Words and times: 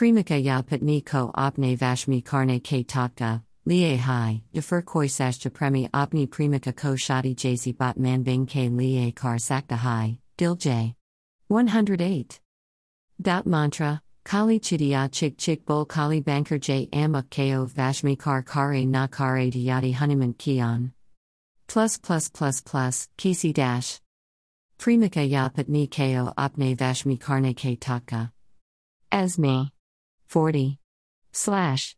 Premika 0.00 0.42
ya 0.42 0.62
patni 0.62 1.04
ko 1.04 1.30
opne 1.36 1.76
vashmi 1.76 2.24
karne 2.24 2.58
ke 2.62 2.86
tatka, 2.86 3.42
liye 3.68 3.98
hai, 3.98 4.42
defer 4.50 4.80
koi 4.80 5.08
sashta 5.08 5.52
premi 5.52 5.88
opni 5.88 6.26
premika 6.26 6.74
ko 6.74 6.94
shadi 6.94 7.36
jasi 7.36 7.76
bot 7.76 7.98
man 7.98 8.22
bing 8.22 8.46
ke 8.46 8.70
liye 8.70 9.14
kar 9.14 9.36
sakta 9.36 9.76
hai, 9.76 10.16
dil 10.38 10.56
j. 10.56 10.94
108. 11.48 12.40
Dot 13.20 13.44
mantra, 13.46 14.00
Kali 14.24 14.58
chidiya 14.58 15.10
chik 15.10 15.36
chik 15.36 15.66
bol 15.66 15.84
kali 15.84 16.22
banker 16.22 16.56
j 16.56 16.88
amuk 16.94 17.28
ko 17.28 17.66
vashmi 17.66 18.18
kar 18.18 18.42
kare 18.42 18.86
na 18.86 19.06
kare 19.06 19.50
diyati 19.50 19.92
honeyman 19.92 20.32
kion. 20.32 20.92
Plus 21.66 21.98
plus 21.98 22.30
plus 22.30 22.62
plus, 22.62 23.06
kisi 23.18 23.52
dash. 23.52 24.00
Premika 24.78 25.28
ya 25.28 25.50
patni 25.50 25.90
ko 25.90 26.32
opne 26.38 26.74
vashmi 26.74 27.18
karne 27.18 27.54
ke 27.54 27.78
tatka. 27.78 28.32
As 29.12 29.38
me. 29.38 29.70
40. 30.30 30.78
Slash. 31.32 31.96